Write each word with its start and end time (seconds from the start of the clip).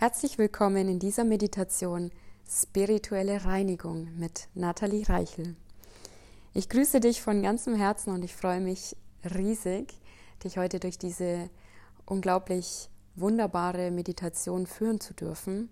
Herzlich 0.00 0.38
willkommen 0.38 0.88
in 0.88 0.98
dieser 0.98 1.24
Meditation 1.24 2.10
Spirituelle 2.48 3.44
Reinigung 3.44 4.08
mit 4.16 4.48
Nathalie 4.54 5.06
Reichel. 5.06 5.56
Ich 6.54 6.70
grüße 6.70 7.00
dich 7.00 7.20
von 7.20 7.42
ganzem 7.42 7.74
Herzen 7.74 8.14
und 8.14 8.24
ich 8.24 8.34
freue 8.34 8.62
mich 8.62 8.96
riesig, 9.34 9.92
dich 10.42 10.56
heute 10.56 10.80
durch 10.80 10.96
diese 10.96 11.50
unglaublich 12.06 12.88
wunderbare 13.14 13.90
Meditation 13.90 14.66
führen 14.66 15.00
zu 15.00 15.12
dürfen 15.12 15.68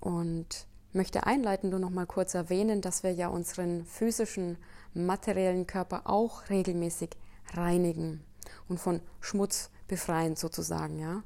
und 0.00 0.66
möchte 0.94 1.26
einleitend 1.26 1.72
nur 1.72 1.80
noch 1.80 1.90
mal 1.90 2.06
kurz 2.06 2.32
erwähnen, 2.32 2.80
dass 2.80 3.02
wir 3.02 3.12
ja 3.12 3.28
unseren 3.28 3.84
physischen, 3.84 4.56
materiellen 4.94 5.66
Körper 5.66 6.04
auch 6.06 6.48
regelmäßig 6.48 7.10
reinigen 7.52 8.24
und 8.70 8.80
von 8.80 9.02
Schmutz 9.20 9.68
befreien 9.86 10.34
sozusagen, 10.34 10.98
ja. 10.98 11.22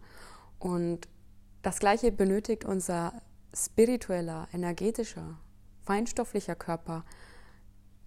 Und 0.58 1.06
das 1.62 1.78
gleiche 1.78 2.12
benötigt 2.12 2.64
unser 2.64 3.12
spiritueller, 3.54 4.48
energetischer, 4.52 5.38
feinstofflicher 5.84 6.54
Körper 6.54 7.04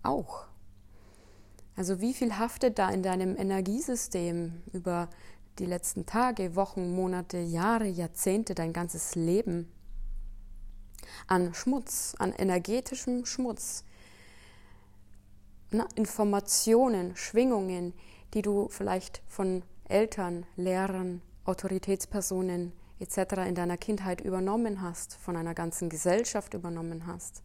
auch. 0.03 0.47
Also 1.75 1.99
wie 2.01 2.13
viel 2.13 2.37
haftet 2.37 2.79
da 2.79 2.89
in 2.89 3.03
deinem 3.03 3.35
Energiesystem 3.37 4.61
über 4.71 5.09
die 5.59 5.65
letzten 5.65 6.05
Tage, 6.05 6.55
Wochen, 6.55 6.93
Monate, 6.93 7.39
Jahre, 7.39 7.87
Jahrzehnte, 7.87 8.55
dein 8.55 8.73
ganzes 8.73 9.15
Leben 9.15 9.71
an 11.27 11.53
Schmutz, 11.53 12.15
an 12.19 12.33
energetischem 12.33 13.25
Schmutz, 13.25 13.83
Na, 15.71 15.87
Informationen, 15.95 17.15
Schwingungen, 17.15 17.93
die 18.33 18.41
du 18.41 18.67
vielleicht 18.69 19.21
von 19.27 19.63
Eltern, 19.87 20.45
Lehrern, 20.55 21.21
Autoritätspersonen 21.45 22.73
etc. 23.01 23.47
in 23.47 23.55
deiner 23.55 23.77
Kindheit 23.77 24.21
übernommen 24.21 24.81
hast, 24.81 25.15
von 25.15 25.35
einer 25.35 25.55
ganzen 25.55 25.89
Gesellschaft 25.89 26.53
übernommen 26.53 27.07
hast, 27.07 27.41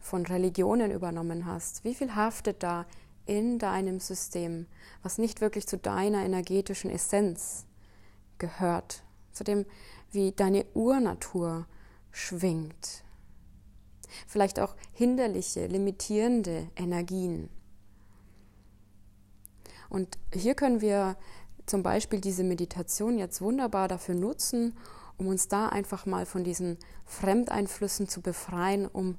von 0.00 0.24
Religionen 0.24 0.90
übernommen 0.90 1.44
hast, 1.46 1.84
wie 1.84 1.94
viel 1.94 2.14
haftet 2.14 2.62
da 2.62 2.86
in 3.26 3.58
deinem 3.58 4.00
System, 4.00 4.66
was 5.02 5.18
nicht 5.18 5.40
wirklich 5.40 5.66
zu 5.66 5.78
deiner 5.78 6.24
energetischen 6.24 6.90
Essenz 6.90 7.66
gehört, 8.38 9.02
zu 9.32 9.44
dem, 9.44 9.66
wie 10.10 10.32
deine 10.32 10.64
Urnatur 10.74 11.66
schwingt. 12.10 13.04
Vielleicht 14.26 14.60
auch 14.60 14.76
hinderliche, 14.92 15.66
limitierende 15.66 16.68
Energien. 16.76 17.50
Und 19.88 20.18
hier 20.32 20.54
können 20.54 20.80
wir 20.80 21.16
zum 21.66 21.82
Beispiel 21.82 22.20
diese 22.20 22.44
Meditation 22.44 23.18
jetzt 23.18 23.40
wunderbar 23.40 23.88
dafür 23.88 24.14
nutzen, 24.14 24.76
um 25.16 25.28
uns 25.28 25.48
da 25.48 25.68
einfach 25.68 26.06
mal 26.06 26.26
von 26.26 26.44
diesen 26.44 26.78
Fremdeinflüssen 27.04 28.08
zu 28.08 28.20
befreien, 28.20 28.86
um 28.86 29.16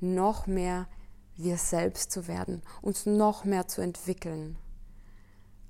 noch 0.00 0.46
mehr 0.46 0.86
wir 1.36 1.56
selbst 1.56 2.10
zu 2.10 2.26
werden, 2.28 2.62
uns 2.82 3.06
noch 3.06 3.44
mehr 3.44 3.68
zu 3.68 3.80
entwickeln, 3.80 4.56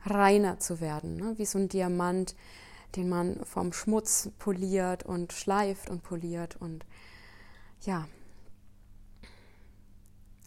reiner 0.04 0.58
zu 0.58 0.80
werden, 0.80 1.16
ne? 1.16 1.34
wie 1.36 1.44
so 1.44 1.58
ein 1.58 1.68
Diamant, 1.68 2.34
den 2.96 3.08
man 3.08 3.44
vom 3.44 3.72
Schmutz 3.72 4.30
poliert 4.38 5.04
und 5.04 5.32
schleift 5.32 5.90
und 5.90 6.02
poliert 6.02 6.56
und 6.56 6.86
ja, 7.82 8.08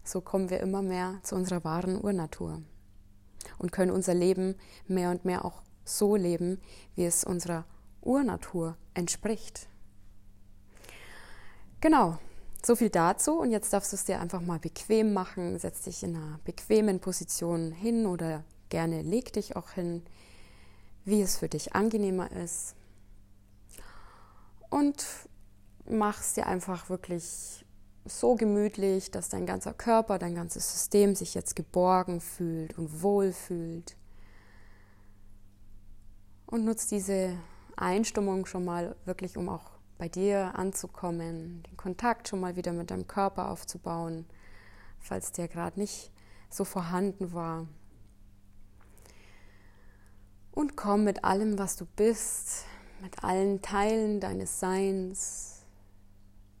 so 0.04 0.20
kommen 0.20 0.50
wir 0.50 0.60
immer 0.60 0.82
mehr 0.82 1.20
zu 1.22 1.36
unserer 1.36 1.62
wahren 1.62 2.00
Urnatur 2.00 2.60
und 3.58 3.70
können 3.70 3.92
unser 3.92 4.14
Leben 4.14 4.56
mehr 4.88 5.10
und 5.10 5.24
mehr 5.24 5.44
auch 5.44 5.62
so 5.84 6.16
leben, 6.16 6.60
wie 6.94 7.04
es 7.04 7.24
unserer 7.24 7.64
Urnatur 8.00 8.76
entspricht. 8.94 9.68
Genau, 11.80 12.18
so 12.64 12.76
viel 12.76 12.90
dazu. 12.90 13.38
Und 13.38 13.50
jetzt 13.50 13.72
darfst 13.72 13.92
du 13.92 13.96
es 13.96 14.04
dir 14.04 14.20
einfach 14.20 14.40
mal 14.40 14.58
bequem 14.58 15.12
machen. 15.12 15.58
Setz 15.58 15.82
dich 15.82 16.02
in 16.02 16.16
einer 16.16 16.40
bequemen 16.44 17.00
Position 17.00 17.72
hin 17.72 18.06
oder 18.06 18.44
gerne 18.68 19.02
leg 19.02 19.32
dich 19.32 19.56
auch 19.56 19.70
hin, 19.70 20.02
wie 21.04 21.22
es 21.22 21.38
für 21.38 21.48
dich 21.48 21.74
angenehmer 21.74 22.30
ist. 22.32 22.74
Und 24.70 25.04
mach 25.88 26.20
es 26.20 26.34
dir 26.34 26.46
einfach 26.46 26.88
wirklich 26.88 27.64
so 28.04 28.34
gemütlich, 28.34 29.10
dass 29.10 29.28
dein 29.28 29.46
ganzer 29.46 29.74
Körper, 29.74 30.18
dein 30.18 30.34
ganzes 30.34 30.72
System 30.72 31.14
sich 31.14 31.34
jetzt 31.34 31.54
geborgen 31.54 32.20
fühlt 32.20 32.78
und 32.78 33.02
wohl 33.02 33.32
fühlt 33.32 33.96
und 36.52 36.66
nutzt 36.66 36.90
diese 36.90 37.34
Einstimmung 37.76 38.44
schon 38.44 38.66
mal 38.66 38.94
wirklich, 39.06 39.38
um 39.38 39.48
auch 39.48 39.70
bei 39.96 40.10
dir 40.10 40.54
anzukommen, 40.54 41.62
den 41.62 41.76
Kontakt 41.78 42.28
schon 42.28 42.40
mal 42.40 42.56
wieder 42.56 42.74
mit 42.74 42.90
deinem 42.90 43.06
Körper 43.06 43.50
aufzubauen, 43.50 44.26
falls 44.98 45.32
der 45.32 45.48
gerade 45.48 45.80
nicht 45.80 46.12
so 46.50 46.64
vorhanden 46.64 47.32
war. 47.32 47.66
Und 50.50 50.76
komm 50.76 51.04
mit 51.04 51.24
allem, 51.24 51.58
was 51.58 51.76
du 51.76 51.86
bist, 51.86 52.66
mit 53.00 53.24
allen 53.24 53.62
Teilen 53.62 54.20
deines 54.20 54.60
Seins, 54.60 55.62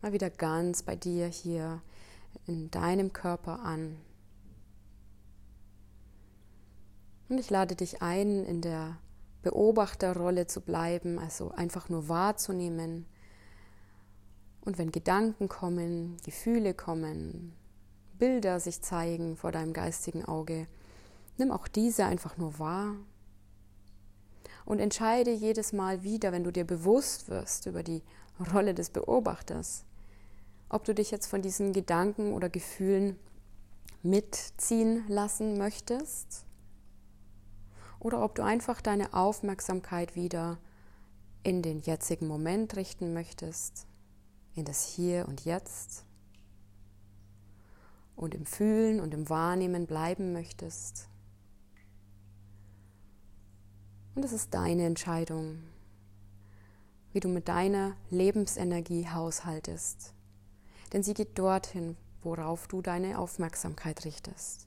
mal 0.00 0.14
wieder 0.14 0.30
ganz 0.30 0.82
bei 0.82 0.96
dir 0.96 1.26
hier 1.26 1.82
in 2.46 2.70
deinem 2.70 3.12
Körper 3.12 3.60
an. 3.60 3.98
Und 7.28 7.36
ich 7.36 7.50
lade 7.50 7.76
dich 7.76 8.00
ein, 8.00 8.46
in 8.46 8.62
der 8.62 8.96
Beobachterrolle 9.42 10.46
zu 10.46 10.60
bleiben, 10.60 11.18
also 11.18 11.50
einfach 11.50 11.88
nur 11.88 12.08
wahrzunehmen. 12.08 13.06
Und 14.64 14.78
wenn 14.78 14.92
Gedanken 14.92 15.48
kommen, 15.48 16.16
Gefühle 16.24 16.74
kommen, 16.74 17.52
Bilder 18.18 18.60
sich 18.60 18.80
zeigen 18.82 19.36
vor 19.36 19.50
deinem 19.50 19.72
geistigen 19.72 20.24
Auge, 20.24 20.68
nimm 21.38 21.50
auch 21.50 21.66
diese 21.66 22.04
einfach 22.04 22.36
nur 22.36 22.58
wahr 22.60 22.94
und 24.64 24.78
entscheide 24.78 25.32
jedes 25.32 25.72
Mal 25.72 26.04
wieder, 26.04 26.30
wenn 26.30 26.44
du 26.44 26.52
dir 26.52 26.64
bewusst 26.64 27.28
wirst 27.28 27.66
über 27.66 27.82
die 27.82 28.02
Rolle 28.52 28.74
des 28.74 28.90
Beobachters, 28.90 29.84
ob 30.68 30.84
du 30.84 30.94
dich 30.94 31.10
jetzt 31.10 31.26
von 31.26 31.42
diesen 31.42 31.72
Gedanken 31.72 32.32
oder 32.32 32.48
Gefühlen 32.48 33.18
mitziehen 34.02 35.04
lassen 35.08 35.58
möchtest 35.58 36.44
oder 38.02 38.22
ob 38.24 38.34
du 38.34 38.42
einfach 38.42 38.80
deine 38.80 39.14
Aufmerksamkeit 39.14 40.16
wieder 40.16 40.58
in 41.44 41.62
den 41.62 41.80
jetzigen 41.80 42.26
Moment 42.26 42.74
richten 42.74 43.14
möchtest, 43.14 43.86
in 44.56 44.64
das 44.64 44.84
Hier 44.84 45.26
und 45.28 45.44
Jetzt 45.44 46.04
und 48.16 48.34
im 48.34 48.44
Fühlen 48.44 49.00
und 49.00 49.14
im 49.14 49.28
Wahrnehmen 49.28 49.86
bleiben 49.86 50.32
möchtest. 50.32 51.08
Und 54.16 54.24
es 54.24 54.32
ist 54.32 54.52
deine 54.52 54.84
Entscheidung, 54.84 55.62
wie 57.12 57.20
du 57.20 57.28
mit 57.28 57.46
deiner 57.46 57.96
Lebensenergie 58.10 59.08
haushaltest. 59.08 60.12
Denn 60.92 61.04
sie 61.04 61.14
geht 61.14 61.38
dorthin, 61.38 61.96
worauf 62.22 62.66
du 62.66 62.82
deine 62.82 63.18
Aufmerksamkeit 63.18 64.04
richtest. 64.04 64.66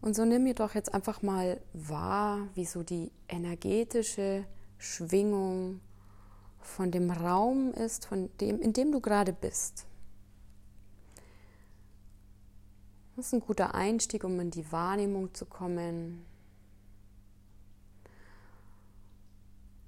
Und 0.00 0.14
so 0.14 0.24
nimm 0.24 0.44
mir 0.44 0.54
doch 0.54 0.74
jetzt 0.74 0.94
einfach 0.94 1.22
mal 1.22 1.60
wahr, 1.72 2.48
wie 2.54 2.64
so 2.64 2.82
die 2.82 3.10
energetische 3.28 4.46
Schwingung 4.78 5.80
von 6.60 6.90
dem 6.90 7.10
Raum 7.10 7.72
ist, 7.74 8.06
von 8.06 8.30
dem, 8.38 8.60
in 8.60 8.72
dem 8.72 8.92
du 8.92 9.00
gerade 9.00 9.32
bist. 9.32 9.86
Das 13.16 13.26
ist 13.26 13.34
ein 13.34 13.40
guter 13.40 13.74
Einstieg, 13.74 14.24
um 14.24 14.40
in 14.40 14.50
die 14.50 14.72
Wahrnehmung 14.72 15.34
zu 15.34 15.44
kommen. 15.44 16.24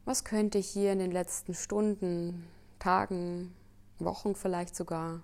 Was 0.04 0.25
könnte 0.25 0.58
hier 0.58 0.92
in 0.92 0.98
den 0.98 1.12
letzten 1.12 1.54
Stunden, 1.54 2.46
Tagen, 2.78 3.54
Wochen 3.98 4.34
vielleicht 4.34 4.76
sogar 4.76 5.22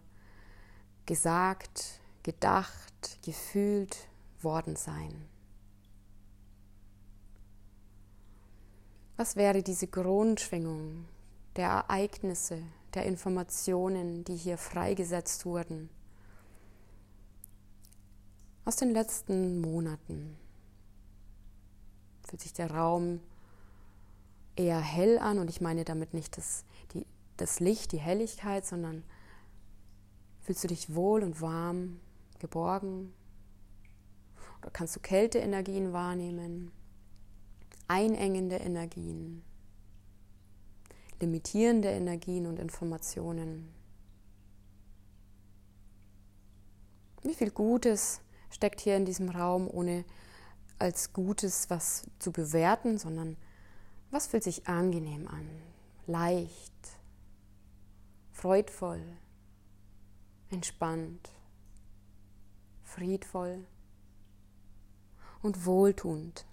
gesagt, 1.04 2.00
gedacht, 2.22 3.18
gefühlt 3.24 4.08
worden 4.44 4.76
sein? 4.76 5.28
Was 9.16 9.34
wäre 9.34 9.62
diese 9.62 9.88
Grundschwingung 9.88 11.06
der 11.56 11.68
Ereignisse, 11.68 12.62
der 12.94 13.04
Informationen, 13.04 14.24
die 14.24 14.36
hier 14.36 14.58
freigesetzt 14.58 15.44
wurden 15.44 15.90
aus 18.64 18.76
den 18.76 18.90
letzten 18.90 19.60
Monaten? 19.60 20.36
Fühlt 22.28 22.42
sich 22.42 22.52
der 22.52 22.70
Raum 22.70 23.20
eher 24.54 24.80
hell 24.80 25.18
an 25.18 25.38
und 25.38 25.50
ich 25.50 25.60
meine 25.60 25.84
damit 25.84 26.14
nicht 26.14 26.36
das, 26.36 26.64
die, 26.92 27.06
das 27.36 27.58
Licht, 27.58 27.92
die 27.92 27.98
Helligkeit, 27.98 28.66
sondern 28.66 29.02
fühlst 30.42 30.62
du 30.64 30.68
dich 30.68 30.94
wohl 30.94 31.22
und 31.22 31.40
warm, 31.40 32.00
geborgen, 32.38 33.12
oder 34.60 34.70
kannst 34.70 34.96
du 34.96 35.00
Kälteenergien 35.00 35.92
wahrnehmen? 35.92 36.72
einengende 37.88 38.56
Energien, 38.56 39.42
limitierende 41.20 41.88
Energien 41.88 42.46
und 42.46 42.58
Informationen. 42.58 43.72
Wie 47.22 47.34
viel 47.34 47.50
Gutes 47.50 48.20
steckt 48.50 48.80
hier 48.80 48.96
in 48.96 49.06
diesem 49.06 49.30
Raum, 49.30 49.68
ohne 49.68 50.04
als 50.78 51.12
Gutes 51.12 51.68
was 51.70 52.04
zu 52.18 52.30
bewerten, 52.30 52.98
sondern 52.98 53.36
was 54.10 54.28
fühlt 54.28 54.44
sich 54.44 54.68
angenehm 54.68 55.26
an, 55.26 55.48
leicht, 56.06 56.72
freudvoll, 58.32 59.02
entspannt, 60.50 61.30
friedvoll 62.84 63.66
und 65.42 65.64
wohltuend. 65.64 66.44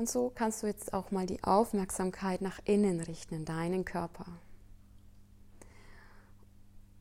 Und 0.00 0.08
so 0.08 0.32
kannst 0.34 0.62
du 0.62 0.66
jetzt 0.66 0.94
auch 0.94 1.10
mal 1.10 1.26
die 1.26 1.44
Aufmerksamkeit 1.44 2.40
nach 2.40 2.58
innen 2.64 3.00
richten 3.00 3.34
in 3.34 3.44
deinen 3.44 3.84
Körper. 3.84 4.24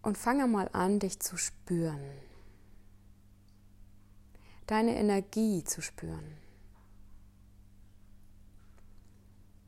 Und 0.02 0.18
fange 0.18 0.48
mal 0.48 0.70
an, 0.74 1.00
dich 1.00 1.20
zu 1.22 1.38
spüren. 1.38 2.02
Deine 4.68 4.98
Energie 4.98 5.64
zu 5.64 5.82
spüren. 5.82 6.38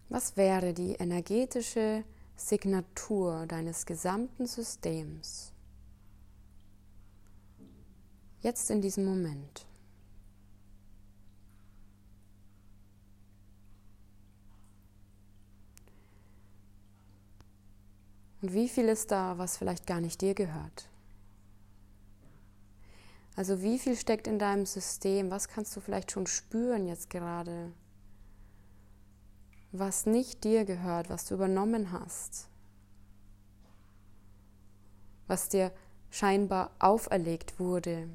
Was 0.10 0.36
wäre 0.36 0.74
die 0.74 0.96
energetische 0.96 2.04
Signatur 2.36 3.46
deines 3.48 3.86
gesamten 3.86 4.46
Systems 4.46 5.51
jetzt 8.42 8.70
in 8.70 8.82
diesem 8.82 9.06
Moment? 9.06 9.66
Und 18.42 18.54
wie 18.54 18.68
viel 18.68 18.86
ist 18.86 19.12
da, 19.12 19.38
was 19.38 19.58
vielleicht 19.58 19.86
gar 19.86 20.02
nicht 20.02 20.22
dir 20.22 20.34
gehört? 20.34 20.90
Also 23.36 23.62
wie 23.62 23.80
viel 23.80 23.96
steckt 23.96 24.28
in 24.28 24.40
deinem 24.40 24.66
System? 24.66 25.32
Was 25.32 25.48
kannst 25.48 25.76
du 25.76 25.80
vielleicht 25.80 26.12
schon 26.12 26.28
spüren 26.28 26.88
jetzt 26.88 27.10
gerade? 27.10 27.72
Was 29.72 30.06
nicht 30.06 30.44
dir 30.44 30.66
gehört, 30.66 31.10
was 31.10 31.26
du 31.26 31.36
übernommen 31.36 31.92
hast? 31.92 32.50
Was 35.28 35.48
dir 35.48 35.72
scheinbar 36.10 36.72
auferlegt 36.80 37.58
wurde? 37.60 38.10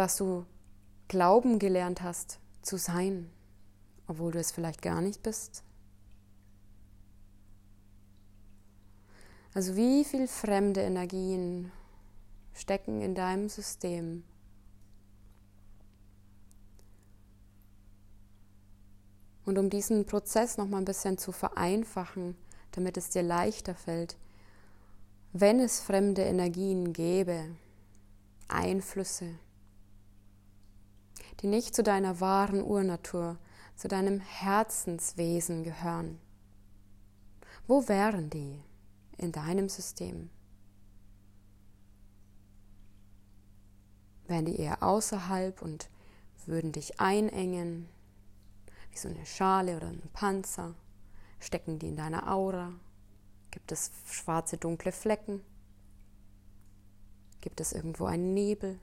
Was 0.00 0.16
du 0.16 0.46
glauben 1.08 1.58
gelernt 1.58 2.00
hast 2.00 2.40
zu 2.62 2.78
sein, 2.78 3.30
obwohl 4.06 4.32
du 4.32 4.38
es 4.38 4.50
vielleicht 4.50 4.80
gar 4.80 5.02
nicht 5.02 5.22
bist? 5.22 5.62
Also 9.52 9.76
wie 9.76 10.06
viel 10.06 10.26
fremde 10.26 10.80
Energien 10.80 11.70
stecken 12.54 13.02
in 13.02 13.14
deinem 13.14 13.50
System? 13.50 14.24
Und 19.44 19.58
um 19.58 19.68
diesen 19.68 20.06
Prozess 20.06 20.56
noch 20.56 20.66
mal 20.66 20.78
ein 20.78 20.86
bisschen 20.86 21.18
zu 21.18 21.30
vereinfachen, 21.30 22.38
damit 22.70 22.96
es 22.96 23.10
dir 23.10 23.22
leichter 23.22 23.74
fällt, 23.74 24.16
wenn 25.34 25.60
es 25.60 25.82
fremde 25.82 26.22
Energien 26.22 26.94
gäbe, 26.94 27.54
Einflüsse, 28.48 29.34
die 31.40 31.46
nicht 31.46 31.74
zu 31.74 31.82
deiner 31.82 32.20
wahren 32.20 32.62
Urnatur, 32.62 33.38
zu 33.76 33.88
deinem 33.88 34.20
Herzenswesen 34.20 35.64
gehören, 35.64 36.18
wo 37.66 37.88
wären 37.88 38.30
die? 38.30 38.62
in 39.20 39.32
deinem 39.32 39.68
System? 39.68 40.30
Wären 44.26 44.46
die 44.46 44.56
eher 44.58 44.82
außerhalb 44.82 45.60
und 45.60 45.90
würden 46.46 46.72
dich 46.72 47.00
einengen, 47.00 47.88
wie 48.90 48.98
so 48.98 49.08
eine 49.08 49.26
Schale 49.26 49.76
oder 49.76 49.88
ein 49.88 50.08
Panzer? 50.12 50.74
Stecken 51.38 51.78
die 51.78 51.88
in 51.88 51.96
deiner 51.96 52.32
Aura? 52.32 52.72
Gibt 53.50 53.72
es 53.72 53.90
schwarze, 54.06 54.56
dunkle 54.56 54.92
Flecken? 54.92 55.42
Gibt 57.40 57.60
es 57.60 57.72
irgendwo 57.72 58.06
einen 58.06 58.32
Nebel? 58.32 58.78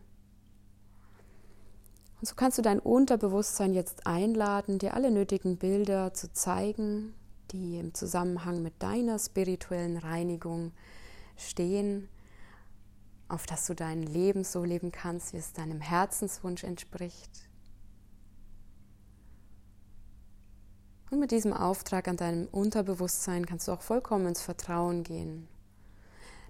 Und 2.20 2.28
so 2.28 2.36
kannst 2.36 2.58
du 2.58 2.62
dein 2.62 2.80
Unterbewusstsein 2.80 3.74
jetzt 3.74 4.08
einladen, 4.08 4.80
dir 4.80 4.96
alle 4.96 5.12
nötigen 5.12 5.58
Bilder 5.58 6.14
zu 6.14 6.32
zeigen, 6.34 7.14
die 7.52 7.78
im 7.78 7.94
Zusammenhang 7.94 8.64
mit 8.64 8.82
deiner 8.82 9.20
spirituellen 9.20 9.98
Reinigung 9.98 10.72
stehen, 11.36 12.10
auf 13.30 13.46
dass 13.46 13.68
du 13.68 13.76
dein 13.76 14.04
Leben 14.04 14.44
so 14.44 14.64
leben 14.64 14.92
kannst, 14.92 15.34
wie 15.34 15.38
es 15.38 15.54
deinem 15.54 15.82
Herzenswunsch 15.82 16.64
entspricht. 16.64 17.48
Und 21.10 21.20
mit 21.20 21.32
diesem 21.32 21.54
Auftrag 21.54 22.08
an 22.08 22.18
deinem 22.18 22.48
Unterbewusstsein 22.48 23.46
kannst 23.46 23.68
du 23.68 23.72
auch 23.72 23.82
vollkommen 23.82 24.28
ins 24.28 24.42
Vertrauen 24.42 25.04
gehen, 25.04 25.48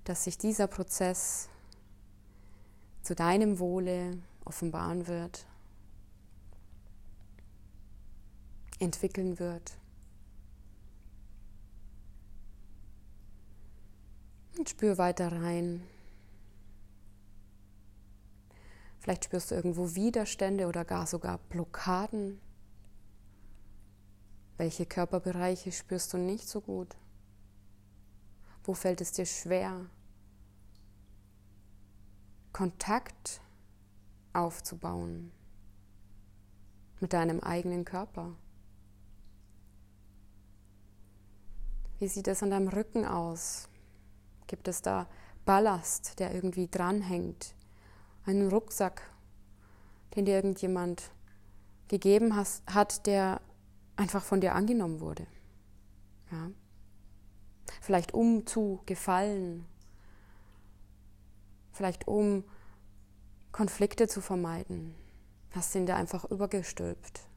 dass 0.04 0.24
sich 0.24 0.38
dieser 0.38 0.68
Prozess 0.68 1.50
zu 3.04 3.16
deinem 3.16 3.60
Wohle 3.60 4.18
offenbaren 4.46 5.08
wird, 5.08 5.46
entwickeln 8.80 9.40
wird. 9.40 9.78
Und 14.58 14.70
spür 14.70 14.98
weiter 14.98 15.32
rein. 15.32 15.84
Vielleicht 19.00 19.26
spürst 19.26 19.52
du 19.52 19.56
irgendwo 19.56 19.96
Widerstände 19.96 20.68
oder 20.68 20.84
gar 20.84 21.08
sogar 21.08 21.38
Blockaden. 21.38 22.42
Welche 24.58 24.86
Körperbereiche 24.86 25.72
spürst 25.72 26.12
du 26.14 26.18
nicht 26.18 26.50
so 26.50 26.62
gut? 26.62 26.98
Wo 28.64 28.74
fällt 28.74 29.00
es 29.00 29.14
dir 29.14 29.26
schwer, 29.26 29.86
Kontakt 32.52 33.40
aufzubauen 34.34 35.32
mit 37.00 37.14
deinem 37.14 37.40
eigenen 37.40 37.86
Körper? 37.86 38.36
Wie 42.00 42.08
sieht 42.08 42.28
es 42.28 42.44
an 42.44 42.52
deinem 42.52 42.68
Rücken 42.68 43.06
aus? 43.06 43.70
Gibt 44.46 44.68
es 44.68 44.82
da 44.82 45.08
Ballast, 45.46 46.20
der 46.20 46.34
irgendwie 46.34 46.68
dranhängt? 46.68 47.56
Einen 48.26 48.50
Rucksack, 48.50 49.02
den 50.16 50.26
dir 50.26 50.36
irgendjemand 50.36 51.12
gegeben 51.88 52.36
hat, 52.36 53.08
der 53.08 53.42
einfach 53.96 54.24
von 54.24 54.42
dir 54.42 54.54
angenommen 54.54 55.00
wurde? 55.00 55.26
Ja. 56.32 56.52
Vielleicht 57.82 58.14
um 58.14 58.46
zu 58.46 58.82
gefallen, 58.86 59.66
vielleicht 61.72 62.08
um 62.08 62.44
Konflikte 63.52 64.08
zu 64.08 64.22
vermeiden, 64.22 64.94
hast 65.52 65.74
du 65.74 65.80
ihn 65.80 65.86
dir 65.86 65.96
einfach 65.96 66.26
übergestülpt. 66.26 67.28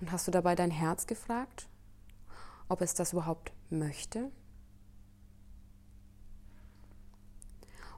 Und 0.00 0.10
hast 0.10 0.26
du 0.26 0.32
dabei 0.32 0.54
dein 0.54 0.70
Herz 0.70 1.06
gefragt? 1.06 1.68
Ob 2.68 2.80
es 2.80 2.94
das 2.94 3.12
überhaupt 3.12 3.52
möchte. 3.70 4.30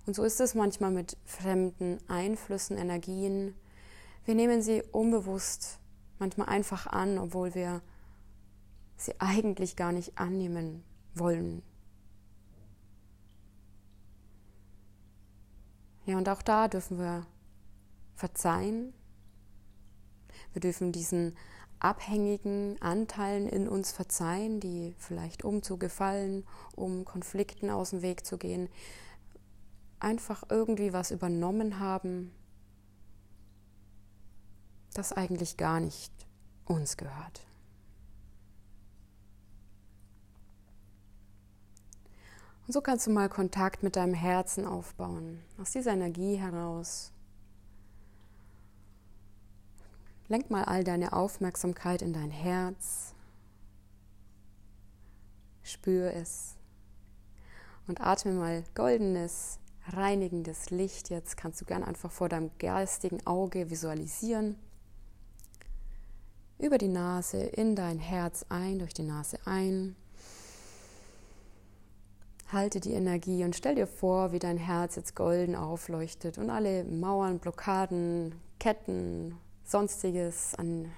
Und 0.06 0.14
so 0.14 0.22
ist 0.22 0.40
es 0.40 0.54
manchmal 0.54 0.92
mit 0.92 1.16
fremden 1.24 1.98
Einflüssen, 2.08 2.78
Energien. 2.78 3.54
Wir 4.24 4.34
nehmen 4.34 4.62
sie 4.62 4.82
unbewusst 4.92 5.80
manchmal 6.18 6.48
einfach 6.48 6.86
an, 6.86 7.18
obwohl 7.18 7.54
wir 7.54 7.82
sie 8.96 9.14
eigentlich 9.20 9.76
gar 9.76 9.92
nicht 9.92 10.16
annehmen 10.16 10.84
wollen. 11.14 11.62
Ja, 16.06 16.16
und 16.16 16.28
auch 16.28 16.42
da 16.42 16.68
dürfen 16.68 16.98
wir 16.98 17.26
verzeihen. 18.14 18.94
Wir 20.52 20.60
dürfen 20.60 20.92
diesen 20.92 21.36
abhängigen 21.86 22.76
Anteilen 22.82 23.48
in 23.48 23.68
uns 23.68 23.92
verzeihen, 23.92 24.58
die 24.58 24.96
vielleicht 24.98 25.44
um 25.44 25.62
zu 25.62 25.76
gefallen, 25.78 26.44
um 26.74 27.04
Konflikten 27.04 27.70
aus 27.70 27.90
dem 27.90 28.02
Weg 28.02 28.26
zu 28.26 28.38
gehen, 28.38 28.68
einfach 30.00 30.42
irgendwie 30.50 30.92
was 30.92 31.12
übernommen 31.12 31.78
haben, 31.78 32.32
das 34.94 35.12
eigentlich 35.12 35.56
gar 35.56 35.78
nicht 35.78 36.12
uns 36.64 36.96
gehört. 36.96 37.46
Und 42.66 42.72
so 42.72 42.80
kannst 42.80 43.06
du 43.06 43.12
mal 43.12 43.28
Kontakt 43.28 43.84
mit 43.84 43.94
deinem 43.94 44.14
Herzen 44.14 44.66
aufbauen, 44.66 45.40
aus 45.56 45.70
dieser 45.70 45.92
Energie 45.92 46.34
heraus. 46.34 47.12
Lenk 50.28 50.50
mal 50.50 50.64
all 50.64 50.82
deine 50.82 51.12
Aufmerksamkeit 51.12 52.02
in 52.02 52.12
dein 52.12 52.30
Herz. 52.30 53.14
Spür 55.62 56.12
es. 56.14 56.56
Und 57.86 58.00
atme 58.00 58.32
mal 58.32 58.64
goldenes, 58.74 59.58
reinigendes 59.88 60.70
Licht. 60.70 61.10
Jetzt 61.10 61.36
kannst 61.36 61.60
du 61.60 61.64
gern 61.64 61.84
einfach 61.84 62.10
vor 62.10 62.28
deinem 62.28 62.50
geistigen 62.58 63.24
Auge 63.26 63.70
visualisieren. 63.70 64.56
Über 66.58 66.78
die 66.78 66.88
Nase 66.88 67.38
in 67.38 67.76
dein 67.76 67.98
Herz 67.98 68.46
ein, 68.48 68.78
durch 68.78 68.94
die 68.94 69.02
Nase 69.02 69.38
ein 69.44 69.94
Halte 72.52 72.78
die 72.78 72.92
Energie 72.92 73.42
und 73.42 73.56
stell 73.56 73.74
dir 73.74 73.88
vor, 73.88 74.30
wie 74.30 74.38
dein 74.38 74.56
Herz 74.56 74.94
jetzt 74.94 75.16
golden 75.16 75.56
aufleuchtet 75.56 76.38
und 76.38 76.48
alle 76.48 76.84
Mauern, 76.84 77.40
Blockaden, 77.40 78.36
Ketten, 78.60 79.34
sonstiges 79.66 80.54
an 80.54 80.92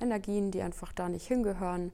Energien, 0.00 0.50
die 0.50 0.62
einfach 0.62 0.92
da 0.92 1.08
nicht 1.08 1.26
hingehören, 1.26 1.92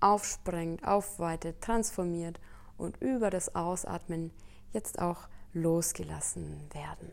aufsprengt, 0.00 0.86
aufweitet, 0.86 1.60
transformiert 1.60 2.40
und 2.78 2.96
über 3.02 3.30
das 3.30 3.54
Ausatmen 3.54 4.30
jetzt 4.72 5.00
auch 5.00 5.28
losgelassen 5.52 6.60
werden. 6.72 7.10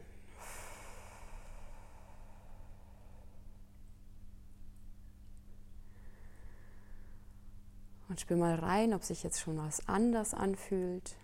Und 8.10 8.22
spür 8.22 8.38
mal 8.38 8.56
rein, 8.56 8.94
ob 8.94 9.04
sich 9.04 9.24
jetzt 9.24 9.42
schon 9.42 9.58
was 9.58 9.86
anders 9.88 10.34
anfühlt. 10.34 11.18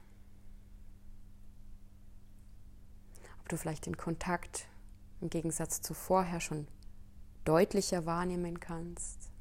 Ob 3.39 3.49
du 3.49 3.57
vielleicht 3.57 3.85
den 3.85 3.95
Kontakt 3.95 4.67
im 5.23 5.29
Gegensatz 5.29 5.81
zu 5.81 5.93
vorher 5.93 6.39
schon 6.39 6.67
deutlicher 7.45 8.05
wahrnehmen 8.05 8.59
kannst. 8.59 9.31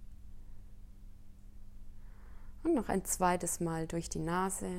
Und 2.62 2.74
noch 2.74 2.88
ein 2.88 3.04
zweites 3.04 3.60
Mal 3.60 3.86
durch 3.86 4.08
die 4.08 4.20
Nase, 4.20 4.70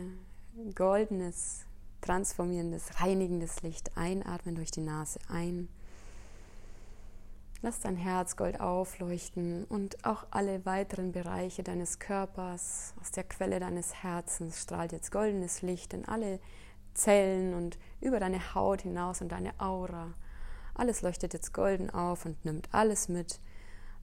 goldenes, 0.74 1.66
transformierendes, 2.02 3.02
reinigendes 3.02 3.62
Licht 3.62 3.96
einatmen 3.98 4.56
durch 4.56 4.72
die 4.72 4.82
Nase 4.82 5.20
ein 5.28 5.70
Lass 7.66 7.80
dein 7.80 7.96
Herz 7.96 8.36
Gold 8.36 8.60
aufleuchten 8.60 9.64
und 9.64 10.04
auch 10.04 10.26
alle 10.32 10.66
weiteren 10.66 11.14
Bereiche 11.14 11.64
deines 11.64 11.98
Körpers, 11.98 12.94
aus 13.00 13.12
der 13.12 13.24
Quelle 13.24 13.62
deines 13.62 14.04
Herzens 14.04 14.62
strahlt 14.62 14.92
jetzt 14.92 15.14
goldenes 15.14 15.62
Licht 15.62 15.94
in 15.94 16.04
alle 16.04 16.42
Zellen 16.94 17.54
und 17.54 17.80
über 18.02 18.20
deine 18.20 18.54
Haut 18.54 18.82
hinaus 18.82 19.22
und 19.22 19.32
deine 19.32 19.58
Aura. 19.62 20.14
Alles 20.76 21.02
leuchtet 21.02 21.34
jetzt 21.34 21.54
golden 21.54 21.90
auf 21.90 22.26
und 22.26 22.44
nimmt 22.46 22.70
alles 22.74 23.10
mit, 23.10 23.40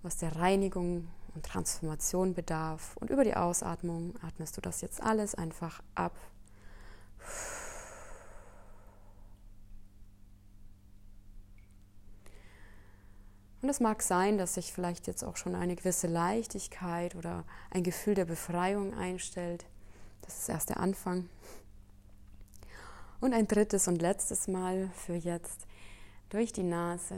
was 0.02 0.16
der 0.16 0.36
Reinigung 0.36 1.08
und 1.34 1.44
Transformation 1.44 2.34
bedarf. 2.34 2.96
Und 2.96 3.10
über 3.10 3.24
die 3.24 3.36
Ausatmung 3.36 4.14
atmest 4.22 4.56
du 4.56 4.60
das 4.60 4.80
jetzt 4.80 5.02
alles 5.02 5.34
einfach 5.34 5.82
ab. 5.94 6.16
Und 13.62 13.68
es 13.68 13.80
mag 13.80 14.02
sein, 14.02 14.38
dass 14.38 14.54
sich 14.54 14.72
vielleicht 14.72 15.06
jetzt 15.06 15.22
auch 15.22 15.36
schon 15.36 15.54
eine 15.54 15.76
gewisse 15.76 16.06
Leichtigkeit 16.06 17.14
oder 17.14 17.44
ein 17.70 17.82
Gefühl 17.82 18.14
der 18.14 18.24
Befreiung 18.24 18.94
einstellt. 18.94 19.66
Das 20.22 20.38
ist 20.38 20.48
erst 20.48 20.70
der 20.70 20.80
Anfang. 20.80 21.28
Und 23.20 23.34
ein 23.34 23.46
drittes 23.46 23.86
und 23.86 24.00
letztes 24.00 24.48
Mal 24.48 24.90
für 24.94 25.14
jetzt 25.14 25.66
durch 26.30 26.52
die 26.52 26.62
Nase 26.62 27.16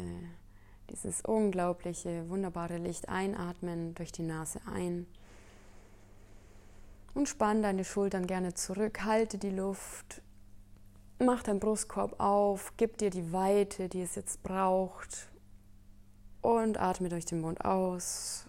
dieses 0.90 1.23
unglaubliche, 1.23 2.28
wunderbare 2.28 2.78
Licht 2.78 3.09
einatmen, 3.09 3.95
durch 3.95 4.12
die 4.12 4.23
Nase 4.23 4.61
ein. 4.66 5.07
Und 7.14 7.28
spann 7.28 7.62
deine 7.62 7.85
Schultern 7.85 8.26
gerne 8.26 8.54
zurück, 8.54 9.04
halte 9.04 9.38
die 9.38 9.50
Luft, 9.50 10.23
mach 11.19 11.42
deinen 11.42 11.61
Brustkorb 11.61 12.19
auf, 12.19 12.73
gib 12.76 12.99
dir 12.99 13.11
die 13.11 13.33
Weite, 13.33 13.88
die 13.88 14.02
es 14.02 14.14
jetzt 14.14 14.42
braucht, 14.42 15.28
und 16.40 16.81
atme 16.81 17.09
durch 17.09 17.26
den 17.26 17.40
Mund 17.40 17.64
aus 17.64 18.47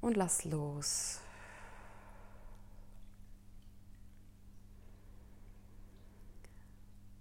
und 0.00 0.16
lass 0.16 0.44
los. 0.44 1.20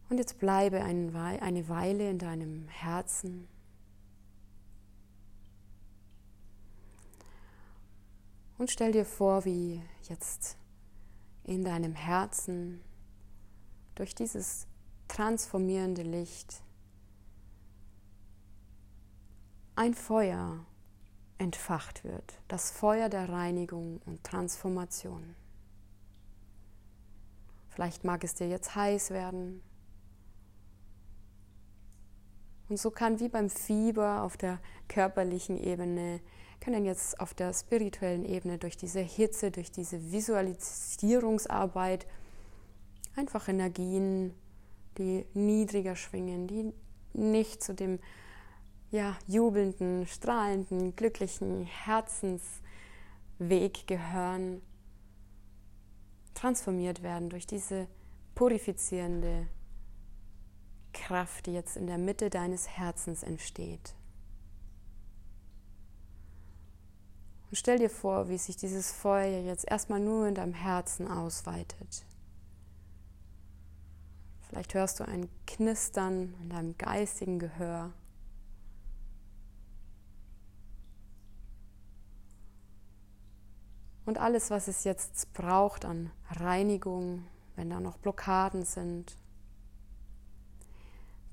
Und 0.10 0.18
jetzt 0.18 0.40
bleibe 0.40 0.84
eine 0.84 1.14
Weile 1.70 2.10
in 2.10 2.20
deinem 2.20 2.68
Herzen. 2.68 3.48
Und 8.58 8.72
stell 8.72 8.92
dir 8.92 9.06
vor, 9.06 9.46
wie 9.46 9.82
jetzt 10.04 10.58
in 11.44 11.64
deinem 11.64 11.94
Herzen 11.94 12.82
durch 13.96 14.16
dieses 14.16 14.68
transformierende 15.08 16.04
Licht 16.04 16.62
ein 19.76 19.94
Feuer 19.94 20.66
entfacht 21.38 22.04
wird, 22.04 22.40
das 22.48 22.72
Feuer 22.72 23.10
der 23.10 23.30
Reinigung 23.30 24.02
und 24.06 24.24
Transformation. 24.24 25.36
Vielleicht 27.70 28.06
mag 28.06 28.24
es 28.24 28.36
dir 28.36 28.48
jetzt 28.48 28.74
heiß 28.74 29.10
werden. 29.10 29.62
Und 32.70 32.80
so 32.80 32.90
kann 32.92 33.20
wie 33.20 33.30
beim 33.30 33.50
Fieber 33.50 34.24
auf 34.24 34.38
der 34.38 34.60
körperlichen 34.88 35.58
Ebene, 35.58 36.20
können 36.62 36.86
jetzt 36.86 37.20
auf 37.20 37.34
der 37.34 37.54
spirituellen 37.54 38.26
Ebene 38.26 38.58
durch 38.58 38.76
diese 38.76 39.02
Hitze, 39.02 39.52
durch 39.52 39.72
diese 39.72 40.12
Visualisierungsarbeit 40.12 42.08
einfach 43.16 43.48
Energien, 43.48 44.34
die 44.98 45.26
niedriger 45.34 45.96
schwingen, 45.96 46.48
die 46.48 46.74
nicht 47.14 47.64
zu 47.64 47.76
dem 47.76 48.00
ja, 48.92 49.16
jubelnden, 49.28 50.08
strahlenden, 50.08 50.96
glücklichen 50.96 51.66
Herzensweg 51.66 52.56
gehören, 53.88 54.62
transformiert 56.34 57.04
werden 57.04 57.30
durch 57.30 57.46
diese 57.46 57.88
purifizierende 58.36 59.48
Kraft, 60.96 61.46
die 61.46 61.54
jetzt 61.54 61.78
in 61.78 61.86
der 61.86 62.00
Mitte 62.00 62.32
deines 62.32 62.68
Herzens 62.68 63.22
entsteht. 63.22 63.94
Und 67.52 67.58
stell 67.58 67.78
dir 67.78 67.90
vor, 67.90 68.28
wie 68.30 68.38
sich 68.38 68.58
dieses 68.58 68.92
Feuer 68.92 69.42
jetzt 69.44 69.70
erstmal 69.70 70.00
nur 70.00 70.28
in 70.28 70.36
deinem 70.36 70.56
Herzen 70.56 71.08
ausweitet. 71.08 72.06
Vielleicht 74.50 74.74
hörst 74.74 75.00
du 75.00 75.08
ein 75.08 75.30
Knistern 75.46 76.34
in 76.42 76.50
deinem 76.50 76.78
geistigen 76.78 77.40
Gehör. 77.40 77.92
Und 84.06 84.18
alles, 84.18 84.50
was 84.50 84.68
es 84.68 84.84
jetzt 84.84 85.34
braucht 85.34 85.84
an 85.84 86.12
Reinigung, 86.30 87.26
wenn 87.56 87.70
da 87.70 87.80
noch 87.80 87.98
Blockaden 87.98 88.64
sind, 88.64 89.18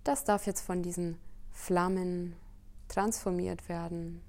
das 0.04 0.24
darf 0.24 0.46
jetzt 0.46 0.62
von 0.62 0.82
diesen 0.82 1.18
Flammen 1.52 2.36
transformiert 2.88 3.68
werden. 3.68 4.22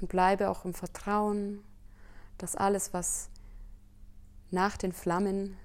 Und 0.00 0.08
bleibe 0.08 0.48
auch 0.48 0.64
im 0.64 0.74
Vertrauen, 0.74 1.62
dass 2.38 2.56
alles, 2.56 2.92
was 2.94 3.28
nach 4.50 4.76
den 4.76 4.92
Flammen, 4.92 5.56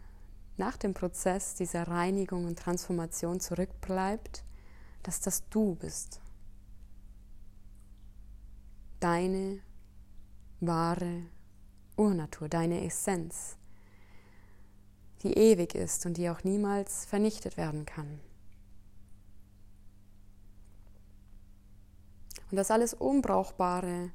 nach 0.57 0.77
dem 0.77 0.93
Prozess 0.93 1.55
dieser 1.55 1.87
Reinigung 1.87 2.45
und 2.45 2.59
Transformation 2.59 3.39
zurückbleibt, 3.39 4.43
dass 5.03 5.21
das 5.21 5.47
du 5.49 5.75
bist. 5.75 6.19
Deine 8.99 9.59
wahre 10.59 11.23
Urnatur, 11.97 12.49
deine 12.49 12.85
Essenz, 12.85 13.57
die 15.23 15.33
ewig 15.33 15.75
ist 15.75 16.05
und 16.05 16.17
die 16.17 16.29
auch 16.29 16.43
niemals 16.43 17.05
vernichtet 17.05 17.57
werden 17.57 17.85
kann. 17.85 18.19
Und 22.51 22.57
dass 22.57 22.71
alles 22.71 22.93
Unbrauchbare 22.93 24.11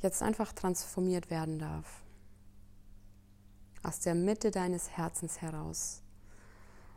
jetzt 0.00 0.22
einfach 0.22 0.52
transformiert 0.52 1.30
werden 1.30 1.58
darf. 1.58 2.02
Aus 3.82 4.00
der 4.00 4.14
Mitte 4.14 4.50
deines 4.50 4.90
Herzens 4.90 5.40
heraus. 5.40 6.02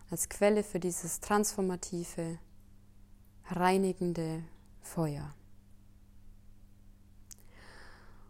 Als 0.10 0.30
Quelle 0.30 0.64
für 0.64 0.80
dieses 0.80 1.20
transformative, 1.20 2.40
reinigende 3.50 4.44
Feuer. 4.82 5.34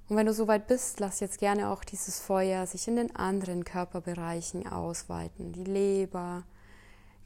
Und 0.09 0.15
wenn 0.15 0.25
du 0.25 0.33
soweit 0.33 0.67
bist, 0.67 0.99
lass 1.01 1.19
jetzt 1.19 1.37
gerne 1.37 1.69
auch 1.69 1.83
dieses 1.83 2.19
Feuer 2.19 2.65
sich 2.65 2.87
in 2.87 2.95
den 2.95 3.15
anderen 3.15 3.65
Körperbereichen 3.65 4.65
ausweiten. 4.65 5.51
Die 5.51 5.65
Leber, 5.65 6.43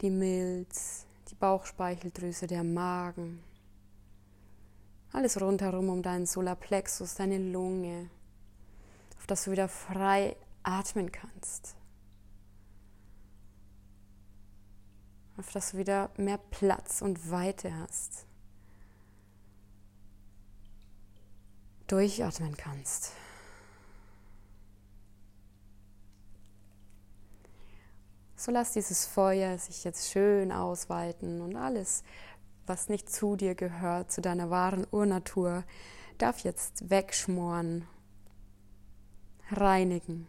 die 0.00 0.10
Milz, 0.10 1.06
die 1.30 1.36
Bauchspeicheldrüse, 1.36 2.48
der 2.48 2.64
Magen. 2.64 3.42
Alles 5.12 5.40
rundherum 5.40 5.88
um 5.88 6.02
deinen 6.02 6.26
Solarplexus, 6.26 7.14
deine 7.14 7.38
Lunge, 7.38 8.08
auf 9.18 9.26
dass 9.26 9.44
du 9.44 9.50
wieder 9.50 9.68
frei 9.68 10.36
atmen 10.62 11.12
kannst. 11.12 11.76
Auf 15.36 15.50
dass 15.52 15.72
du 15.72 15.78
wieder 15.78 16.10
mehr 16.16 16.38
Platz 16.38 17.02
und 17.02 17.30
Weite 17.30 17.74
hast. 17.78 18.26
durchatmen 21.92 22.56
kannst. 22.56 23.12
So 28.34 28.50
lass 28.50 28.72
dieses 28.72 29.04
Feuer 29.04 29.58
sich 29.58 29.84
jetzt 29.84 30.10
schön 30.10 30.52
ausweiten 30.52 31.42
und 31.42 31.54
alles, 31.54 32.02
was 32.72 32.88
nicht 32.88 33.10
zu 33.10 33.36
dir 33.36 33.54
gehört, 33.54 34.10
zu 34.10 34.22
deiner 34.22 34.48
wahren 34.48 34.86
Urnatur, 34.90 35.62
darf 36.16 36.38
jetzt 36.38 36.88
wegschmoren, 36.88 37.86
reinigen, 39.50 40.26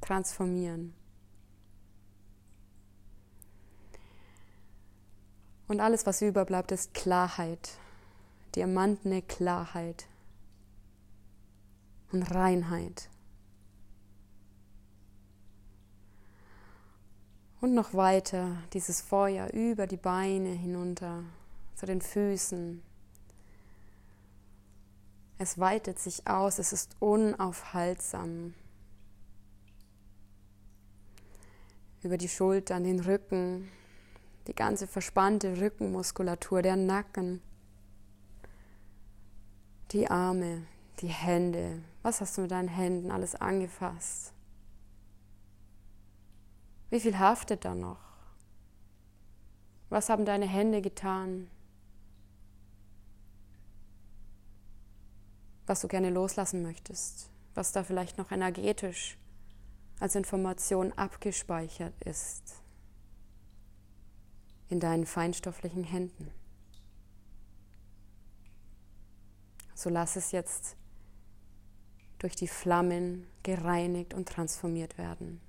transformieren. 0.00 0.94
Und 5.68 5.78
alles, 5.78 6.06
was 6.06 6.22
überbleibt, 6.22 6.72
ist 6.72 6.92
Klarheit, 6.92 7.78
diamantene 8.56 9.22
Klarheit 9.22 10.08
und 12.10 12.24
Reinheit. 12.34 13.08
Und 17.60 17.74
noch 17.74 17.94
weiter 17.94 18.56
dieses 18.72 19.00
Feuer 19.00 19.50
über 19.52 19.86
die 19.86 19.96
Beine 19.96 20.50
hinunter 20.50 21.22
zu 21.74 21.86
den 21.86 22.00
Füßen. 22.00 22.82
Es 25.38 25.58
weitet 25.58 25.98
sich 25.98 26.26
aus, 26.26 26.58
es 26.58 26.72
ist 26.72 26.96
unaufhaltsam. 27.00 28.54
Über 32.02 32.16
die 32.16 32.28
Schultern, 32.28 32.84
den 32.84 33.00
Rücken, 33.00 33.68
die 34.46 34.54
ganze 34.54 34.86
verspannte 34.86 35.60
Rückenmuskulatur, 35.60 36.62
der 36.62 36.76
Nacken, 36.76 37.42
die 39.90 40.08
Arme, 40.08 40.66
die 41.00 41.08
Hände. 41.08 41.82
Was 42.02 42.20
hast 42.20 42.36
du 42.36 42.42
mit 42.42 42.50
deinen 42.50 42.68
Händen 42.68 43.10
alles 43.10 43.34
angefasst? 43.34 44.32
Wie 46.90 47.00
viel 47.00 47.18
haftet 47.18 47.64
da 47.64 47.74
noch? 47.74 47.98
Was 49.88 50.08
haben 50.08 50.24
deine 50.24 50.46
Hände 50.46 50.82
getan? 50.82 51.50
Was 55.66 55.80
du 55.80 55.88
gerne 55.88 56.10
loslassen 56.10 56.62
möchtest, 56.62 57.30
was 57.54 57.72
da 57.72 57.84
vielleicht 57.84 58.18
noch 58.18 58.30
energetisch 58.30 59.16
als 60.00 60.14
Information 60.14 60.92
abgespeichert 60.92 61.94
ist 62.04 62.64
in 64.68 64.80
deinen 64.80 65.06
feinstofflichen 65.06 65.84
Händen. 65.84 66.30
So 69.74 69.90
lass 69.90 70.16
es 70.16 70.32
jetzt 70.32 70.76
durch 72.18 72.36
die 72.36 72.48
Flammen 72.48 73.26
gereinigt 73.42 74.14
und 74.14 74.28
transformiert 74.28 74.96
werden. 74.96 75.40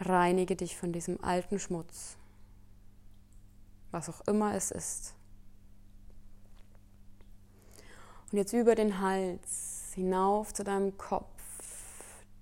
Reinige 0.00 0.56
dich 0.56 0.76
von 0.76 0.92
diesem 0.92 1.22
alten 1.22 1.58
Schmutz, 1.58 2.16
was 3.90 4.08
auch 4.08 4.20
immer 4.22 4.54
es 4.54 4.70
ist. 4.70 5.14
Und 8.30 8.38
jetzt 8.38 8.52
über 8.52 8.74
den 8.74 9.00
Hals 9.00 9.92
hinauf 9.94 10.52
zu 10.52 10.62
deinem 10.62 10.98
Kopf, 10.98 11.26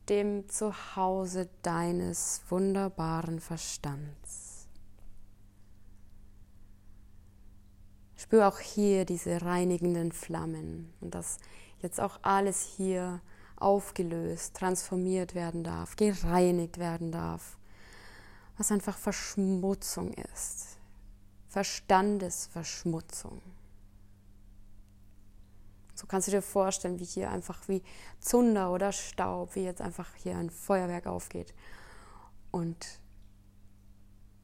dem 0.08 0.48
Zuhause 0.48 1.48
deines 1.62 2.42
wunderbaren 2.48 3.40
Verstands. 3.40 4.66
Spür 8.16 8.48
auch 8.48 8.58
hier 8.58 9.04
diese 9.04 9.42
reinigenden 9.42 10.10
Flammen 10.10 10.92
und 11.00 11.14
das 11.14 11.38
jetzt 11.78 12.00
auch 12.00 12.18
alles 12.22 12.62
hier 12.62 13.20
aufgelöst, 13.56 14.56
transformiert 14.56 15.34
werden 15.34 15.62
darf, 15.62 15.94
gereinigt 15.94 16.78
werden 16.78 17.12
darf, 17.12 17.58
was 18.56 18.72
einfach 18.72 18.98
Verschmutzung 18.98 20.12
ist, 20.12 20.78
Verstandesverschmutzung. 21.48 23.40
So 25.96 26.06
kannst 26.06 26.28
du 26.28 26.32
dir 26.32 26.42
vorstellen, 26.42 27.00
wie 27.00 27.04
hier 27.04 27.30
einfach 27.30 27.68
wie 27.68 27.82
Zunder 28.20 28.70
oder 28.70 28.92
Staub, 28.92 29.54
wie 29.54 29.64
jetzt 29.64 29.80
einfach 29.80 30.14
hier 30.14 30.36
ein 30.36 30.50
Feuerwerk 30.50 31.06
aufgeht 31.06 31.54
und 32.50 33.00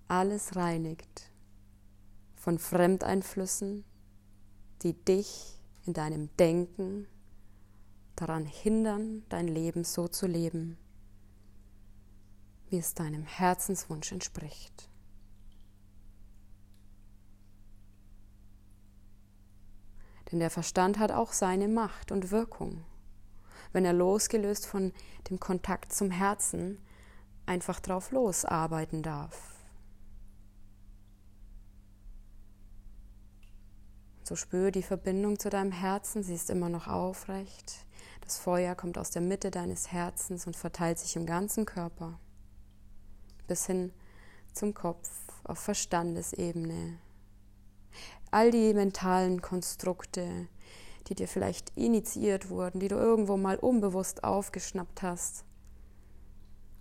alles 0.09 0.57
reinigt 0.57 1.31
von 2.35 2.59
Fremdeinflüssen, 2.59 3.85
die 4.83 4.95
dich 4.95 5.59
in 5.85 5.93
deinem 5.93 6.35
Denken 6.39 7.07
daran 8.17 8.47
hindern, 8.47 9.23
dein 9.29 9.47
Leben 9.47 9.85
so 9.85 10.09
zu 10.09 10.27
leben, 10.27 10.79
wie 12.71 12.79
es 12.79 12.95
deinem 12.95 13.25
Herzenswunsch 13.25 14.11
entspricht. 14.11 14.89
Denn 20.33 20.41
der 20.41 20.51
Verstand 20.51 20.99
hat 20.99 21.13
auch 21.13 21.33
seine 21.33 21.69
Macht 21.69 22.11
und 22.11 22.31
Wirkung, 22.31 22.85
wenn 23.73 23.85
er 23.85 23.93
losgelöst 23.93 24.67
von 24.67 24.93
dem 25.29 25.39
Kontakt 25.39 25.93
zum 25.93 26.11
Herzen 26.11 26.79
einfach 27.47 27.79
drauf 27.81 28.11
losarbeiten 28.11 29.03
darf. 29.03 29.53
So 34.25 34.37
spür 34.37 34.71
die 34.71 34.83
Verbindung 34.83 35.39
zu 35.39 35.51
deinem 35.51 35.73
Herzen, 35.73 36.23
sie 36.23 36.35
ist 36.35 36.49
immer 36.49 36.71
noch 36.71 36.89
aufrecht. 36.89 37.85
Das 38.23 38.39
Feuer 38.39 38.75
kommt 38.75 38.97
aus 38.97 39.11
der 39.11 39.21
Mitte 39.21 39.51
deines 39.51 39.93
Herzens 39.93 40.47
und 40.47 40.57
verteilt 40.57 40.99
sich 40.99 41.17
im 41.17 41.27
ganzen 41.27 41.67
Körper 41.67 42.19
bis 43.47 43.67
hin 43.67 43.93
zum 44.55 44.73
Kopf 44.73 45.11
auf 45.45 45.59
Verstandesebene. 45.59 46.99
All 48.31 48.51
die 48.51 48.75
mentalen 48.75 49.43
Konstrukte, 49.43 50.49
die 51.09 51.15
dir 51.15 51.29
vielleicht 51.29 51.77
initiiert 51.77 52.49
wurden, 52.49 52.81
die 52.81 52.89
du 52.89 52.97
irgendwo 52.97 53.37
mal 53.37 53.57
unbewusst 53.57 54.25
aufgeschnappt 54.25 55.03
hast, 55.03 55.45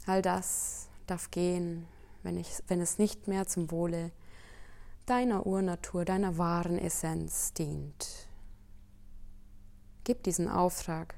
all 0.06 0.22
das 0.22 0.88
darf 1.08 1.32
gehen, 1.32 1.88
wenn, 2.24 2.38
ich, 2.38 2.50
wenn 2.68 2.82
es 2.82 2.98
nicht 2.98 3.28
mehr 3.28 3.48
zum 3.48 3.72
Wohle 3.72 4.12
deiner 5.06 5.46
Urnatur, 5.46 6.06
deiner 6.06 6.38
wahren 6.38 6.78
Essenz 6.78 7.54
dient. 7.54 8.28
Gib 10.04 10.24
diesen 10.24 10.48
Auftrag, 10.48 11.16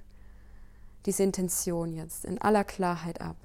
diese 1.05 1.23
Intention 1.23 1.93
jetzt 1.93 2.25
in 2.25 2.41
aller 2.41 2.63
Klarheit 2.63 3.21
ab. 3.21 3.37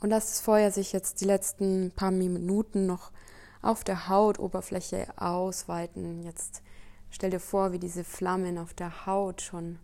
Und 0.00 0.10
lass 0.10 0.26
das 0.26 0.40
Feuer 0.40 0.70
sich 0.70 0.92
jetzt 0.92 1.20
die 1.20 1.26
letzten 1.26 1.92
paar 1.94 2.10
Minuten 2.10 2.86
noch 2.86 3.12
auf 3.60 3.84
der 3.84 4.08
Hautoberfläche 4.08 5.06
ausweiten. 5.16 6.22
Jetzt 6.22 6.62
stell 7.10 7.30
dir 7.30 7.40
vor, 7.40 7.72
wie 7.72 7.78
diese 7.78 8.04
Flammen 8.04 8.56
auf 8.56 8.72
der 8.72 9.04
Haut 9.04 9.42
schon 9.42 9.78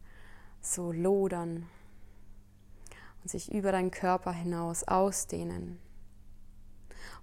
so 0.62 0.90
lodern 0.90 1.66
und 3.22 3.30
sich 3.30 3.52
über 3.52 3.72
deinen 3.72 3.90
Körper 3.90 4.32
hinaus 4.32 4.84
ausdehnen. 4.84 5.78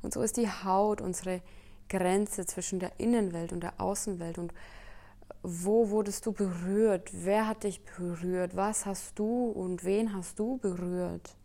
Und 0.03 0.13
so 0.13 0.21
ist 0.21 0.38
die 0.38 0.49
Haut 0.49 1.01
unsere 1.01 1.41
Grenze 1.89 2.45
zwischen 2.45 2.79
der 2.79 2.99
Innenwelt 2.99 3.53
und 3.53 3.62
der 3.62 3.82
Außenwelt. 3.82 4.38
Und 4.38 4.53
wo 5.41 5.89
wurdest 5.89 6.25
du 6.25 6.32
berührt? 6.32 7.10
Wer 7.12 7.47
hat 7.47 7.63
dich 7.63 7.84
berührt? 7.84 8.56
Was 8.56 8.86
hast 8.86 9.17
du 9.17 9.45
und 9.49 9.84
wen 9.84 10.13
hast 10.13 10.38
du 10.38 10.58
berührt? 10.58 11.36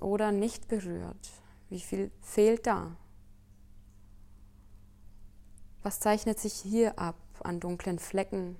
Oder 0.00 0.32
nicht 0.32 0.68
berührt? 0.68 1.30
Wie 1.68 1.80
viel 1.80 2.10
fehlt 2.20 2.66
da? 2.66 2.96
Was 5.82 6.00
zeichnet 6.00 6.38
sich 6.38 6.54
hier 6.54 6.98
ab 6.98 7.16
an 7.40 7.60
dunklen 7.60 7.98
Flecken? 7.98 8.56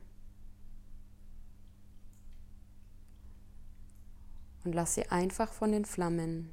Und 4.64 4.74
lass 4.74 4.94
sie 4.94 5.08
einfach 5.08 5.52
von 5.52 5.72
den 5.72 5.84
Flammen 5.84 6.52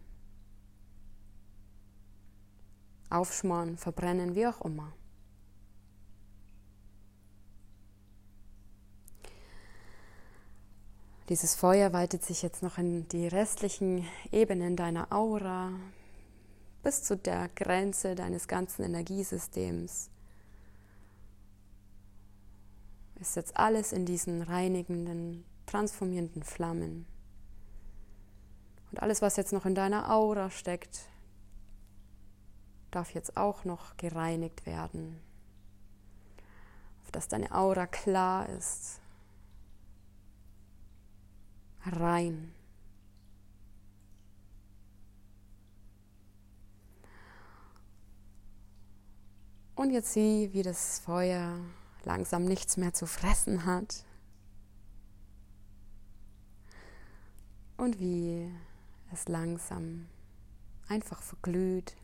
aufschmoren, 3.09 3.77
verbrennen, 3.77 4.35
wie 4.35 4.47
auch 4.47 4.61
immer. 4.61 4.93
Dieses 11.29 11.55
Feuer 11.55 11.91
weitet 11.91 12.23
sich 12.23 12.43
jetzt 12.43 12.61
noch 12.61 12.77
in 12.77 13.07
die 13.07 13.27
restlichen 13.27 14.05
Ebenen 14.31 14.75
deiner 14.75 15.11
Aura 15.11 15.71
bis 16.83 17.01
zu 17.01 17.17
der 17.17 17.49
Grenze 17.55 18.13
deines 18.13 18.47
ganzen 18.47 18.83
Energiesystems. 18.83 20.11
Ist 23.19 23.35
jetzt 23.35 23.57
alles 23.57 23.91
in 23.91 24.05
diesen 24.05 24.43
reinigenden, 24.43 25.43
transformierenden 25.65 26.43
Flammen. 26.43 27.07
Und 28.91 29.01
alles, 29.01 29.23
was 29.23 29.35
jetzt 29.35 29.51
noch 29.51 29.65
in 29.65 29.73
deiner 29.73 30.11
Aura 30.11 30.51
steckt, 30.51 31.09
darf 32.91 33.15
jetzt 33.15 33.35
auch 33.35 33.65
noch 33.65 33.97
gereinigt 33.97 34.67
werden. 34.67 35.19
Auf 37.03 37.09
dass 37.09 37.27
deine 37.27 37.51
Aura 37.51 37.87
klar 37.87 38.47
ist, 38.49 38.99
rein. 41.85 42.53
Und 49.75 49.91
jetzt 49.91 50.13
sieh, 50.13 50.51
wie 50.53 50.63
das 50.63 50.99
Feuer 50.99 51.59
langsam 52.05 52.45
nichts 52.45 52.77
mehr 52.77 52.93
zu 52.93 53.05
fressen 53.05 53.65
hat. 53.65 54.05
Und 57.77 57.99
wie 57.99 58.49
es 59.11 59.27
langsam 59.27 60.07
einfach 60.87 61.21
verglüht, 61.21 61.97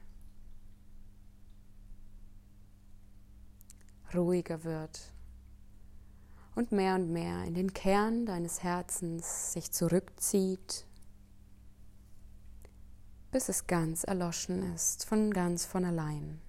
ruhiger 4.13 4.63
wird 4.65 5.10
und 6.55 6.71
mehr 6.71 6.95
und 6.95 7.11
mehr 7.11 7.43
in 7.45 7.53
den 7.53 7.73
Kern 7.73 8.25
deines 8.25 8.63
Herzens 8.63 9.53
sich 9.53 9.71
zurückzieht, 9.71 10.85
bis 13.31 13.49
es 13.49 13.67
ganz 13.67 14.03
erloschen 14.03 14.73
ist, 14.73 15.05
von 15.05 15.31
ganz 15.31 15.65
von 15.65 15.85
allein. 15.85 16.41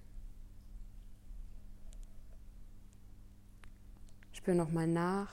Spür 4.33 4.55
nochmal 4.55 4.87
nach. 4.87 5.31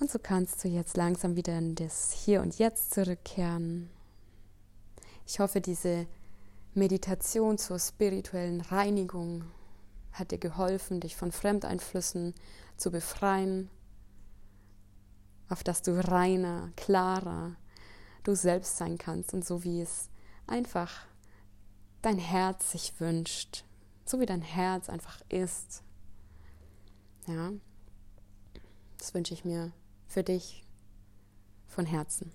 Und 0.00 0.10
so 0.10 0.18
kannst 0.18 0.62
du 0.62 0.68
jetzt 0.68 0.96
langsam 0.96 1.36
wieder 1.36 1.58
in 1.58 1.74
das 1.74 2.12
Hier 2.12 2.40
und 2.40 2.58
Jetzt 2.58 2.94
zurückkehren. 2.94 3.90
Ich 5.26 5.40
hoffe, 5.40 5.60
diese 5.60 6.06
Meditation 6.74 7.58
zur 7.58 7.78
spirituellen 7.78 8.60
Reinigung 8.60 9.44
hat 10.18 10.30
dir 10.30 10.38
geholfen, 10.38 11.00
dich 11.00 11.16
von 11.16 11.32
Fremdeinflüssen 11.32 12.34
zu 12.76 12.90
befreien, 12.90 13.70
auf 15.48 15.64
dass 15.64 15.82
du 15.82 15.98
reiner, 15.98 16.70
klarer 16.76 17.56
du 18.24 18.34
selbst 18.34 18.76
sein 18.76 18.98
kannst 18.98 19.32
und 19.32 19.44
so 19.46 19.64
wie 19.64 19.80
es 19.80 20.10
einfach 20.46 21.06
dein 22.02 22.18
Herz 22.18 22.72
sich 22.72 23.00
wünscht, 23.00 23.64
so 24.04 24.20
wie 24.20 24.26
dein 24.26 24.42
Herz 24.42 24.88
einfach 24.88 25.20
ist. 25.28 25.82
Ja, 27.26 27.52
das 28.98 29.14
wünsche 29.14 29.34
ich 29.34 29.44
mir 29.44 29.72
für 30.06 30.22
dich 30.22 30.64
von 31.66 31.86
Herzen. 31.86 32.32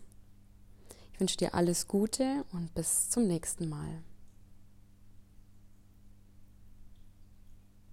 Ich 1.13 1.19
wünsche 1.19 1.37
dir 1.37 1.53
alles 1.53 1.87
Gute 1.87 2.45
und 2.51 2.73
bis 2.73 3.09
zum 3.09 3.27
nächsten 3.27 3.69
Mal. 3.69 4.03